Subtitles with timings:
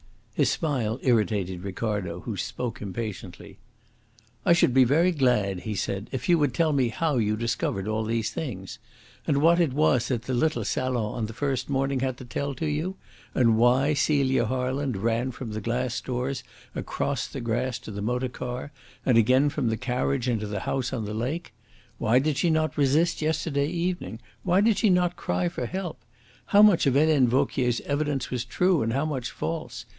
[0.33, 3.59] His smile irritated Ricardo, who spoke impatiently.
[4.43, 7.87] "I should be very glad," he said, "if you would tell me how you discovered
[7.87, 8.79] all these things.
[9.27, 12.55] And what it was that the little salon on the first morning had to tell
[12.55, 12.95] to you?
[13.35, 16.43] And why Celia Harland ran from the glass doors
[16.73, 18.71] across the grass to the motor car
[19.05, 21.53] and again from the carriage into the house on the lake?
[21.99, 24.19] Why she did not resist yesterday evening?
[24.41, 25.99] Why she did not cry for help?
[26.47, 29.85] How much of Helene Vauquier's evidence was true and how much false?